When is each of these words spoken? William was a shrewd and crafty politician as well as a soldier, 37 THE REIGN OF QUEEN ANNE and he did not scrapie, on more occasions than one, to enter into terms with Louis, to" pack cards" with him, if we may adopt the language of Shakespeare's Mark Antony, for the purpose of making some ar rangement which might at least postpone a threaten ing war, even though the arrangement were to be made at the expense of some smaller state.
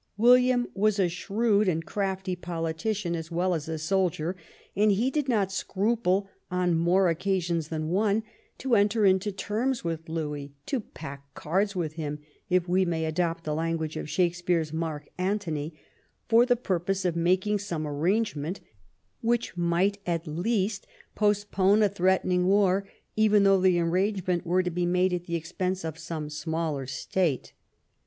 William 0.17 0.65
was 0.73 0.97
a 0.97 1.07
shrewd 1.07 1.67
and 1.67 1.85
crafty 1.85 2.35
politician 2.35 3.15
as 3.15 3.29
well 3.29 3.53
as 3.53 3.69
a 3.69 3.77
soldier, 3.77 4.33
37 4.33 4.39
THE 4.39 4.39
REIGN 4.39 4.49
OF 4.49 4.65
QUEEN 4.65 4.81
ANNE 4.81 4.89
and 4.89 4.97
he 4.97 5.11
did 5.11 5.29
not 5.29 5.47
scrapie, 5.49 6.27
on 6.49 6.75
more 6.79 7.07
occasions 7.09 7.67
than 7.67 7.89
one, 7.89 8.23
to 8.57 8.73
enter 8.73 9.05
into 9.05 9.31
terms 9.31 9.83
with 9.83 10.09
Louis, 10.09 10.55
to" 10.65 10.79
pack 10.99 11.31
cards" 11.35 11.75
with 11.75 11.93
him, 11.93 12.17
if 12.49 12.67
we 12.67 12.83
may 12.83 13.05
adopt 13.05 13.43
the 13.43 13.53
language 13.53 13.95
of 13.95 14.09
Shakespeare's 14.09 14.73
Mark 14.73 15.07
Antony, 15.19 15.79
for 16.27 16.47
the 16.47 16.55
purpose 16.55 17.05
of 17.05 17.15
making 17.15 17.59
some 17.59 17.85
ar 17.85 17.93
rangement 17.93 18.59
which 19.21 19.55
might 19.55 19.99
at 20.07 20.25
least 20.25 20.87
postpone 21.13 21.83
a 21.83 21.89
threaten 21.89 22.31
ing 22.31 22.47
war, 22.47 22.87
even 23.15 23.43
though 23.43 23.61
the 23.61 23.79
arrangement 23.79 24.47
were 24.47 24.63
to 24.63 24.71
be 24.71 24.87
made 24.87 25.13
at 25.13 25.25
the 25.25 25.35
expense 25.35 25.85
of 25.85 25.99
some 25.99 26.27
smaller 26.27 26.87
state. 26.87 27.53